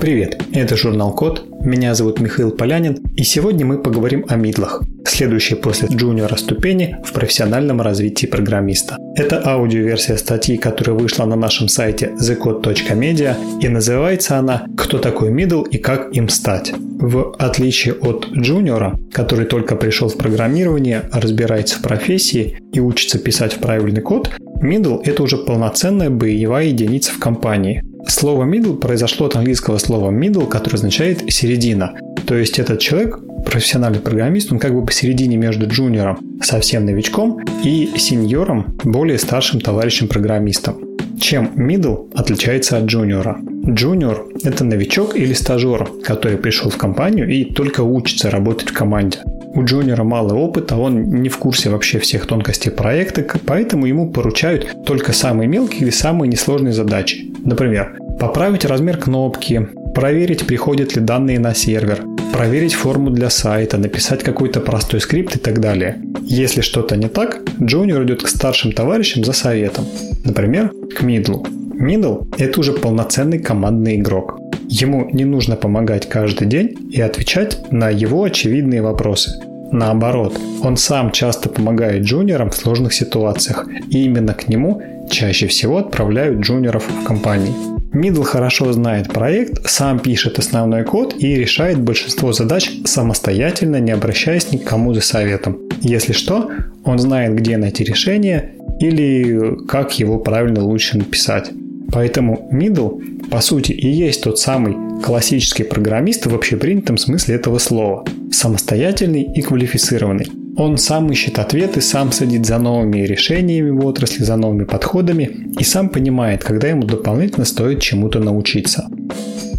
Привет, 0.00 0.40
это 0.52 0.76
журнал 0.76 1.12
Код, 1.12 1.44
меня 1.64 1.92
зовут 1.92 2.20
Михаил 2.20 2.52
Полянин, 2.52 2.98
и 3.16 3.24
сегодня 3.24 3.66
мы 3.66 3.82
поговорим 3.82 4.24
о 4.28 4.36
мидлах, 4.36 4.84
следующей 5.04 5.56
после 5.56 5.88
джуниора 5.88 6.36
ступени 6.36 6.98
в 7.04 7.12
профессиональном 7.12 7.80
развитии 7.80 8.26
программиста. 8.26 8.96
Это 9.16 9.44
аудиоверсия 9.44 10.16
статьи, 10.16 10.56
которая 10.56 10.96
вышла 10.96 11.24
на 11.24 11.34
нашем 11.34 11.66
сайте 11.66 12.12
thecode.media, 12.20 13.34
и 13.60 13.66
называется 13.66 14.38
она 14.38 14.66
«Кто 14.76 14.98
такой 14.98 15.30
мидл 15.30 15.62
и 15.62 15.78
как 15.78 16.14
им 16.14 16.28
стать?». 16.28 16.72
В 16.76 17.34
отличие 17.36 17.94
от 17.94 18.28
джуниора, 18.28 18.96
который 19.12 19.46
только 19.46 19.74
пришел 19.74 20.08
в 20.08 20.16
программирование, 20.16 21.08
разбирается 21.12 21.80
в 21.80 21.82
профессии 21.82 22.56
и 22.72 22.78
учится 22.78 23.18
писать 23.18 23.54
в 23.54 23.58
правильный 23.58 24.02
код, 24.02 24.30
Middle– 24.62 25.00
это 25.04 25.22
уже 25.22 25.38
полноценная 25.38 26.10
боевая 26.10 26.66
единица 26.66 27.12
в 27.12 27.18
компании. 27.18 27.84
Слово 28.06 28.44
middle 28.44 28.76
произошло 28.76 29.26
от 29.26 29.36
английского 29.36 29.78
слова 29.78 30.10
middle, 30.10 30.46
которое 30.46 30.76
означает 30.76 31.32
середина. 31.32 31.94
То 32.26 32.36
есть 32.36 32.58
этот 32.58 32.78
человек, 32.80 33.18
профессиональный 33.44 34.00
программист, 34.00 34.52
он 34.52 34.58
как 34.58 34.74
бы 34.74 34.84
посередине 34.84 35.36
между 35.36 35.66
джуниором, 35.66 36.18
совсем 36.42 36.84
новичком, 36.84 37.40
и 37.64 37.90
сеньором, 37.96 38.78
более 38.84 39.18
старшим 39.18 39.60
товарищем-программистом. 39.60 40.76
Чем 41.20 41.50
middle 41.56 42.10
отличается 42.14 42.78
от 42.78 42.84
джуниора? 42.84 43.38
Джуниор– 43.66 44.26
это 44.44 44.64
новичок 44.64 45.16
или 45.16 45.32
стажер, 45.32 45.88
который 46.04 46.38
пришел 46.38 46.70
в 46.70 46.76
компанию 46.76 47.28
и 47.28 47.44
только 47.44 47.82
учится 47.82 48.30
работать 48.30 48.70
в 48.70 48.72
команде. 48.72 49.18
У 49.54 49.64
джуниора 49.64 50.04
мало 50.04 50.34
опыта, 50.34 50.76
он 50.76 51.22
не 51.22 51.28
в 51.28 51.38
курсе 51.38 51.70
вообще 51.70 51.98
всех 51.98 52.26
тонкостей 52.26 52.70
проекта, 52.70 53.26
поэтому 53.44 53.86
ему 53.86 54.10
поручают 54.10 54.84
только 54.86 55.12
самые 55.12 55.48
мелкие 55.48 55.80
или 55.80 55.90
самые 55.90 56.28
несложные 56.30 56.72
задачи. 56.72 57.32
Например, 57.48 57.96
поправить 58.20 58.66
размер 58.66 58.98
кнопки, 58.98 59.68
проверить, 59.94 60.46
приходят 60.46 60.94
ли 60.94 61.00
данные 61.00 61.38
на 61.38 61.54
сервер, 61.54 62.04
проверить 62.30 62.74
форму 62.74 63.08
для 63.08 63.30
сайта, 63.30 63.78
написать 63.78 64.22
какой-то 64.22 64.60
простой 64.60 65.00
скрипт 65.00 65.36
и 65.36 65.38
так 65.38 65.58
далее. 65.58 65.96
Если 66.20 66.60
что-то 66.60 66.98
не 66.98 67.08
так, 67.08 67.40
джуниор 67.58 68.04
идет 68.04 68.22
к 68.22 68.28
старшим 68.28 68.72
товарищам 68.72 69.24
за 69.24 69.32
советом. 69.32 69.86
Например, 70.24 70.70
к 70.94 71.00
мидлу. 71.00 71.46
Мидл– 71.72 72.18
это 72.38 72.60
уже 72.60 72.74
полноценный 72.74 73.38
командный 73.38 73.96
игрок. 73.96 74.38
Ему 74.68 75.08
не 75.10 75.24
нужно 75.24 75.56
помогать 75.56 76.06
каждый 76.06 76.46
день 76.48 76.76
и 76.92 77.00
отвечать 77.00 77.72
на 77.72 77.88
его 77.88 78.24
очевидные 78.24 78.82
вопросы. 78.82 79.30
Наоборот, 79.72 80.38
он 80.62 80.76
сам 80.76 81.12
часто 81.12 81.48
помогает 81.48 82.02
джуниорам 82.02 82.50
в 82.50 82.56
сложных 82.56 82.92
ситуациях, 82.92 83.66
и 83.90 84.04
именно 84.04 84.34
к 84.34 84.48
нему 84.48 84.82
чаще 85.10 85.46
всего 85.46 85.78
отправляют 85.78 86.40
джуниоров 86.40 86.84
в 86.88 87.04
компании. 87.04 87.52
Мидл 87.92 88.22
хорошо 88.22 88.72
знает 88.72 89.12
проект, 89.12 89.66
сам 89.68 89.98
пишет 89.98 90.38
основной 90.38 90.84
код 90.84 91.14
и 91.18 91.34
решает 91.34 91.80
большинство 91.80 92.32
задач 92.32 92.70
самостоятельно, 92.84 93.80
не 93.80 93.92
обращаясь 93.92 94.52
ни 94.52 94.58
к 94.58 94.64
кому 94.64 94.92
за 94.92 95.00
советом. 95.00 95.58
Если 95.80 96.12
что, 96.12 96.50
он 96.84 96.98
знает, 96.98 97.34
где 97.34 97.56
найти 97.56 97.84
решение 97.84 98.52
или 98.80 99.56
как 99.66 99.98
его 99.98 100.18
правильно 100.18 100.62
лучше 100.62 100.98
написать. 100.98 101.50
Поэтому 101.90 102.50
middle, 102.52 103.28
по 103.30 103.40
сути, 103.40 103.72
и 103.72 103.88
есть 103.88 104.22
тот 104.22 104.38
самый 104.38 105.02
классический 105.02 105.64
программист 105.64 106.26
в 106.26 106.34
общепринятом 106.34 106.98
смысле 106.98 107.36
этого 107.36 107.58
слова. 107.58 108.04
Самостоятельный 108.30 109.22
и 109.22 109.40
квалифицированный. 109.40 110.26
Он 110.58 110.76
сам 110.76 111.08
ищет 111.12 111.38
ответы, 111.38 111.80
сам 111.80 112.10
садит 112.10 112.44
за 112.44 112.58
новыми 112.58 112.98
решениями 113.02 113.70
в 113.70 113.86
отрасли, 113.86 114.24
за 114.24 114.34
новыми 114.34 114.64
подходами 114.64 115.46
и 115.56 115.62
сам 115.62 115.88
понимает, 115.88 116.42
когда 116.42 116.66
ему 116.66 116.82
дополнительно 116.82 117.44
стоит 117.44 117.80
чему-то 117.80 118.18
научиться. 118.18 118.88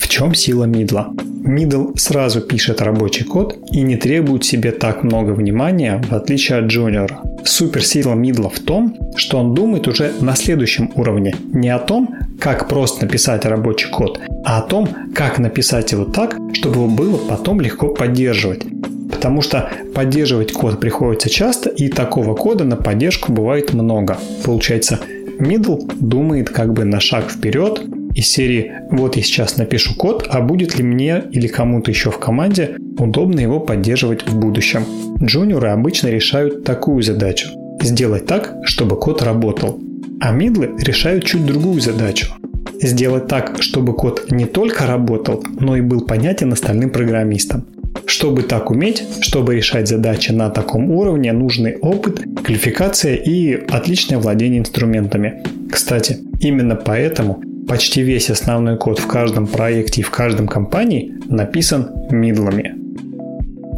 В 0.00 0.08
чем 0.08 0.34
сила 0.34 0.64
мидла? 0.64 1.12
Middle 1.44 1.96
сразу 1.96 2.40
пишет 2.40 2.82
рабочий 2.82 3.22
код 3.22 3.56
и 3.70 3.82
не 3.82 3.96
требует 3.96 4.44
себе 4.44 4.72
так 4.72 5.04
много 5.04 5.30
внимания, 5.30 6.02
в 6.10 6.12
отличие 6.12 6.58
от 6.58 6.64
джуниора. 6.64 7.20
Суперсила 7.44 8.14
Мидла 8.14 8.50
в 8.50 8.58
том, 8.58 8.96
что 9.14 9.38
он 9.38 9.54
думает 9.54 9.86
уже 9.86 10.12
на 10.20 10.34
следующем 10.34 10.90
уровне. 10.96 11.36
Не 11.52 11.68
о 11.70 11.78
том, 11.78 12.16
как 12.40 12.68
просто 12.68 13.06
написать 13.06 13.44
рабочий 13.44 13.88
код, 13.88 14.20
а 14.44 14.58
о 14.58 14.62
том, 14.62 14.88
как 15.14 15.38
написать 15.38 15.92
его 15.92 16.04
так, 16.04 16.36
чтобы 16.52 16.74
его 16.76 16.88
было 16.88 17.16
потом 17.16 17.60
легко 17.60 17.94
поддерживать. 17.94 18.64
Потому 19.20 19.42
что 19.42 19.68
поддерживать 19.94 20.50
код 20.50 20.80
приходится 20.80 21.28
часто, 21.28 21.68
и 21.68 21.88
такого 21.88 22.34
кода 22.34 22.64
на 22.64 22.76
поддержку 22.76 23.32
бывает 23.32 23.74
много. 23.74 24.16
Получается, 24.44 24.98
Middle 25.38 25.92
думает 26.00 26.48
как 26.48 26.72
бы 26.72 26.86
на 26.86 27.00
шаг 27.00 27.30
вперед, 27.30 27.82
из 28.14 28.28
серии 28.28 28.72
«Вот 28.90 29.16
я 29.16 29.22
сейчас 29.22 29.58
напишу 29.58 29.94
код, 29.94 30.26
а 30.30 30.40
будет 30.40 30.78
ли 30.78 30.82
мне 30.82 31.22
или 31.32 31.48
кому-то 31.48 31.90
еще 31.90 32.10
в 32.10 32.18
команде 32.18 32.76
удобно 32.98 33.40
его 33.40 33.60
поддерживать 33.60 34.26
в 34.26 34.38
будущем?» 34.38 34.86
Джуниоры 35.22 35.68
обычно 35.68 36.08
решают 36.08 36.64
такую 36.64 37.02
задачу– 37.02 37.50
сделать 37.82 38.24
так, 38.24 38.54
чтобы 38.64 38.98
код 38.98 39.22
работал. 39.22 39.78
А 40.22 40.30
мидлы 40.30 40.70
решают 40.78 41.26
чуть 41.26 41.44
другую 41.44 41.82
задачу– 41.82 42.28
сделать 42.80 43.28
так, 43.28 43.62
чтобы 43.62 43.92
код 43.92 44.30
не 44.30 44.46
только 44.46 44.86
работал, 44.86 45.44
но 45.60 45.76
и 45.76 45.82
был 45.82 46.06
понятен 46.06 46.54
остальным 46.54 46.88
программистам. 46.88 47.66
Чтобы 48.10 48.42
так 48.42 48.70
уметь, 48.70 49.04
чтобы 49.20 49.54
решать 49.54 49.86
задачи 49.86 50.32
на 50.32 50.50
таком 50.50 50.90
уровне, 50.90 51.32
нужный 51.32 51.76
опыт, 51.76 52.20
квалификация 52.44 53.14
и 53.14 53.54
отличное 53.68 54.18
владение 54.18 54.58
инструментами. 54.58 55.44
Кстати, 55.70 56.18
именно 56.40 56.74
поэтому 56.74 57.40
Почти 57.68 58.02
весь 58.02 58.30
основной 58.30 58.76
код 58.76 58.98
в 58.98 59.06
каждом 59.06 59.46
проекте 59.46 60.00
и 60.00 60.04
в 60.04 60.10
каждом 60.10 60.48
компании 60.48 61.14
написан 61.26 61.88
мидлами. 62.10 62.74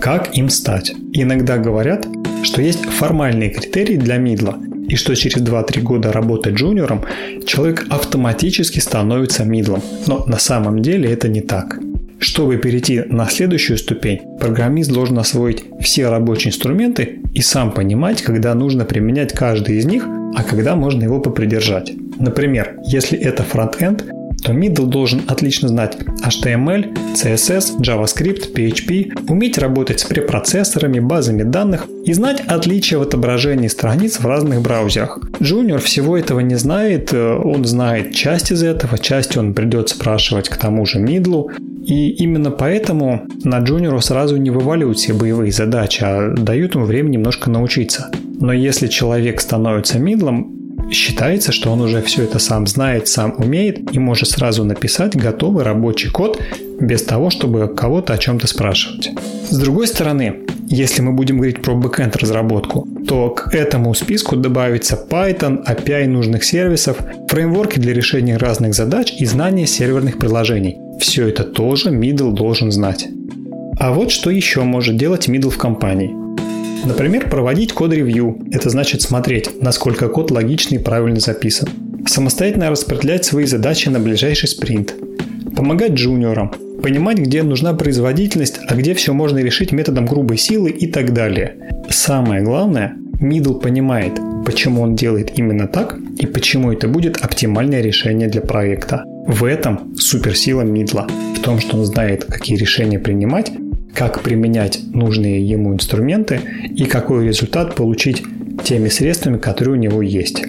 Как 0.00 0.38
им 0.38 0.48
стать? 0.48 0.92
Иногда 1.12 1.58
говорят, 1.58 2.06
что 2.44 2.62
есть 2.62 2.84
формальные 2.84 3.50
критерии 3.50 3.96
для 3.96 4.18
мидла, 4.18 4.56
и 4.88 4.94
что 4.94 5.16
через 5.16 5.38
2-3 5.38 5.80
года 5.80 6.12
работы 6.12 6.50
джуниором 6.50 7.04
человек 7.46 7.86
автоматически 7.90 8.78
становится 8.78 9.44
мидлом. 9.44 9.82
Но 10.06 10.24
на 10.24 10.38
самом 10.38 10.82
деле 10.82 11.10
это 11.10 11.26
не 11.26 11.40
так. 11.40 11.80
Чтобы 12.20 12.58
перейти 12.58 13.02
на 13.06 13.28
следующую 13.28 13.78
ступень, 13.78 14.20
программист 14.38 14.92
должен 14.92 15.18
освоить 15.18 15.64
все 15.80 16.08
рабочие 16.08 16.50
инструменты 16.50 17.20
и 17.32 17.40
сам 17.40 17.72
понимать, 17.72 18.20
когда 18.20 18.54
нужно 18.54 18.84
применять 18.84 19.32
каждый 19.32 19.78
из 19.78 19.86
них, 19.86 20.06
а 20.36 20.42
когда 20.42 20.76
можно 20.76 21.02
его 21.02 21.18
попридержать. 21.20 21.92
Например, 22.18 22.76
если 22.86 23.18
это 23.18 23.42
фронтенд, 23.42 24.04
то 24.42 24.52
middle 24.52 24.86
должен 24.86 25.22
отлично 25.26 25.68
знать 25.68 25.96
HTML, 26.24 27.14
CSS, 27.14 27.80
JavaScript, 27.80 28.52
PHP, 28.54 29.28
уметь 29.28 29.58
работать 29.58 30.00
с 30.00 30.04
препроцессорами, 30.04 31.00
базами 31.00 31.42
данных 31.42 31.86
и 32.04 32.12
знать 32.12 32.42
отличия 32.46 32.98
в 32.98 33.02
отображении 33.02 33.68
страниц 33.68 34.20
в 34.20 34.26
разных 34.26 34.62
браузерах. 34.62 35.18
Junior 35.40 35.78
всего 35.78 36.16
этого 36.16 36.40
не 36.40 36.54
знает, 36.54 37.12
э, 37.12 37.34
он 37.34 37.64
знает 37.64 38.14
часть 38.14 38.52
из 38.52 38.62
этого, 38.62 38.98
часть 38.98 39.36
он 39.36 39.54
придет 39.54 39.88
спрашивать 39.90 40.48
к 40.48 40.56
тому 40.56 40.86
же 40.86 40.98
middle, 41.00 41.46
и 41.84 42.10
именно 42.10 42.50
поэтому 42.50 43.26
на 43.44 43.58
джуниору 43.58 44.00
сразу 44.00 44.36
не 44.36 44.50
вываливают 44.50 44.98
все 44.98 45.12
боевые 45.12 45.52
задачи, 45.52 46.02
а 46.02 46.34
дают 46.36 46.74
ему 46.74 46.84
время 46.84 47.08
немножко 47.08 47.50
научиться. 47.50 48.10
Но 48.40 48.52
если 48.52 48.86
человек 48.86 49.40
становится 49.40 49.98
мидлом, 49.98 50.60
Считается, 50.90 51.52
что 51.52 51.70
он 51.70 51.82
уже 51.82 52.02
все 52.02 52.24
это 52.24 52.40
сам 52.40 52.66
знает, 52.66 53.06
сам 53.06 53.34
умеет 53.38 53.94
и 53.94 53.98
может 54.00 54.28
сразу 54.28 54.64
написать 54.64 55.14
готовый 55.14 55.64
рабочий 55.64 56.10
код 56.10 56.40
без 56.80 57.04
того, 57.04 57.30
чтобы 57.30 57.68
кого-то 57.68 58.14
о 58.14 58.18
чем-то 58.18 58.48
спрашивать. 58.48 59.10
С 59.48 59.56
другой 59.56 59.86
стороны, 59.86 60.46
если 60.70 61.02
мы 61.02 61.12
будем 61.12 61.38
говорить 61.38 61.62
про 61.62 61.74
бэкэнд 61.74 62.14
разработку, 62.14 62.86
то 63.06 63.30
к 63.30 63.52
этому 63.52 63.92
списку 63.94 64.36
добавится 64.36 64.96
Python, 65.10 65.64
API 65.66 66.06
нужных 66.06 66.44
сервисов, 66.44 66.96
фреймворки 67.28 67.80
для 67.80 67.92
решения 67.92 68.36
разных 68.36 68.74
задач 68.74 69.12
и 69.18 69.26
знания 69.26 69.66
серверных 69.66 70.18
приложений. 70.18 70.78
Все 71.00 71.26
это 71.26 71.42
тоже 71.42 71.90
middle 71.90 72.32
должен 72.32 72.70
знать. 72.70 73.08
А 73.80 73.92
вот 73.92 74.12
что 74.12 74.30
еще 74.30 74.62
может 74.62 74.96
делать 74.96 75.28
middle 75.28 75.50
в 75.50 75.58
компании. 75.58 76.14
Например, 76.84 77.28
проводить 77.28 77.72
код-ревью. 77.72 78.38
Это 78.52 78.70
значит 78.70 79.02
смотреть, 79.02 79.60
насколько 79.60 80.08
код 80.08 80.30
логичный 80.30 80.78
и 80.78 80.82
правильно 80.82 81.18
записан. 81.18 81.68
Самостоятельно 82.06 82.70
распределять 82.70 83.24
свои 83.24 83.44
задачи 83.44 83.88
на 83.88 83.98
ближайший 83.98 84.46
спринт. 84.46 84.94
Помогать 85.56 85.94
джуниорам. 85.94 86.52
Понимать, 86.82 87.18
где 87.18 87.42
нужна 87.42 87.74
производительность, 87.74 88.60
а 88.66 88.74
где 88.74 88.94
все 88.94 89.12
можно 89.12 89.38
решить 89.38 89.72
методом 89.72 90.06
грубой 90.06 90.38
силы 90.38 90.70
и 90.70 90.86
так 90.86 91.12
далее. 91.12 91.56
Самое 91.88 92.42
главное, 92.42 92.96
Middle 93.20 93.60
понимает, 93.60 94.18
почему 94.46 94.82
он 94.82 94.94
делает 94.96 95.38
именно 95.38 95.68
так 95.68 95.98
и 96.18 96.26
почему 96.26 96.72
это 96.72 96.88
будет 96.88 97.18
оптимальное 97.18 97.82
решение 97.82 98.28
для 98.28 98.40
проекта. 98.40 99.04
В 99.26 99.44
этом 99.44 99.94
суперсила 99.96 100.62
Мидла, 100.62 101.06
в 101.36 101.40
том, 101.40 101.60
что 101.60 101.76
он 101.76 101.84
знает, 101.84 102.24
какие 102.24 102.56
решения 102.56 102.98
принимать 102.98 103.52
как 103.94 104.22
применять 104.22 104.80
нужные 104.94 105.46
ему 105.46 105.74
инструменты 105.74 106.40
и 106.74 106.84
какой 106.84 107.26
результат 107.26 107.74
получить 107.74 108.22
теми 108.64 108.88
средствами, 108.88 109.38
которые 109.38 109.74
у 109.74 109.78
него 109.78 110.02
есть. 110.02 110.44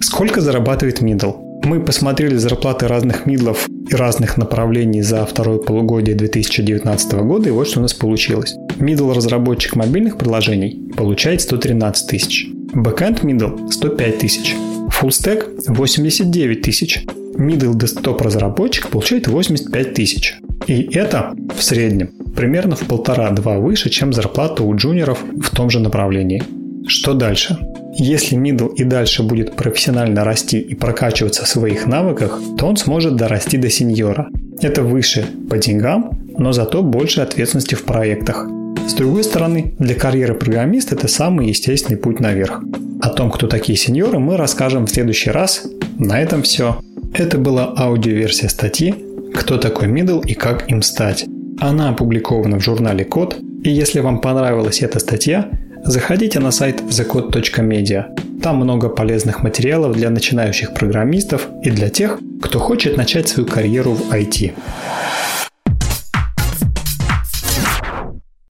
Сколько 0.00 0.40
зарабатывает 0.40 1.02
middle? 1.02 1.36
Мы 1.64 1.80
посмотрели 1.80 2.36
зарплаты 2.36 2.88
разных 2.88 3.26
мидлов 3.26 3.68
разных 3.92 4.36
направлений 4.36 5.02
за 5.02 5.24
второе 5.26 5.58
полугодие 5.58 6.16
2019 6.16 7.12
года, 7.14 7.48
и 7.48 7.52
вот 7.52 7.68
что 7.68 7.80
у 7.80 7.82
нас 7.82 7.94
получилось. 7.94 8.56
Middle 8.78 9.14
разработчик 9.14 9.76
мобильных 9.76 10.16
приложений 10.16 10.92
получает 10.96 11.40
113 11.40 12.08
тысяч. 12.08 12.48
Backend 12.74 13.22
Middle 13.22 13.70
105 13.70 14.18
тысяч. 14.18 14.54
Full 15.00 15.08
Stack 15.08 15.64
89 15.66 16.62
тысяч. 16.62 17.04
Middle 17.36 17.74
Desktop 17.74 18.22
разработчик 18.22 18.88
получает 18.88 19.28
85 19.28 19.94
тысяч. 19.94 20.36
И 20.66 20.88
это 20.92 21.34
в 21.56 21.62
среднем 21.62 22.10
примерно 22.36 22.76
в 22.76 22.80
полтора-два 22.80 23.58
выше, 23.58 23.90
чем 23.90 24.12
зарплата 24.12 24.62
у 24.62 24.74
джуниоров 24.74 25.18
в 25.40 25.54
том 25.54 25.70
же 25.70 25.80
направлении. 25.80 26.42
Что 26.86 27.14
дальше? 27.14 27.58
Если 27.94 28.38
middle 28.38 28.74
и 28.74 28.84
дальше 28.84 29.22
будет 29.22 29.56
профессионально 29.56 30.24
расти 30.24 30.58
и 30.58 30.74
прокачиваться 30.74 31.44
в 31.44 31.48
своих 31.48 31.86
навыках, 31.86 32.40
то 32.58 32.66
он 32.66 32.76
сможет 32.76 33.16
дорасти 33.16 33.58
до 33.58 33.70
сеньора. 33.70 34.28
Это 34.60 34.82
выше 34.82 35.26
по 35.48 35.58
деньгам, 35.58 36.10
но 36.38 36.52
зато 36.52 36.82
больше 36.82 37.20
ответственности 37.20 37.74
в 37.74 37.84
проектах. 37.84 38.46
С 38.88 38.94
другой 38.94 39.24
стороны, 39.24 39.74
для 39.78 39.94
карьеры 39.94 40.34
программиста 40.34 40.94
это 40.94 41.08
самый 41.08 41.48
естественный 41.48 41.98
путь 41.98 42.20
наверх. 42.20 42.62
О 43.02 43.08
том, 43.10 43.30
кто 43.30 43.46
такие 43.46 43.78
сеньоры, 43.78 44.18
мы 44.18 44.36
расскажем 44.36 44.86
в 44.86 44.90
следующий 44.90 45.30
раз. 45.30 45.64
На 45.98 46.20
этом 46.20 46.42
все. 46.42 46.80
Это 47.14 47.38
была 47.38 47.74
аудиоверсия 47.76 48.48
статьи 48.48 48.94
«Кто 49.34 49.58
такой 49.58 49.88
middle 49.88 50.24
и 50.26 50.34
как 50.34 50.70
им 50.70 50.82
стать». 50.82 51.26
Она 51.58 51.90
опубликована 51.90 52.58
в 52.58 52.64
журнале 52.64 53.04
Код, 53.04 53.36
и 53.62 53.70
если 53.70 54.00
вам 54.00 54.20
понравилась 54.20 54.80
эта 54.80 54.98
статья, 54.98 55.50
заходите 55.84 56.40
на 56.40 56.50
сайт 56.50 56.80
thecode.media. 56.80 58.04
Там 58.42 58.56
много 58.56 58.88
полезных 58.88 59.42
материалов 59.42 59.96
для 59.96 60.10
начинающих 60.10 60.74
программистов 60.74 61.48
и 61.62 61.70
для 61.70 61.88
тех, 61.88 62.18
кто 62.42 62.58
хочет 62.58 62.96
начать 62.96 63.28
свою 63.28 63.48
карьеру 63.48 63.92
в 63.92 64.12
IT. 64.12 64.52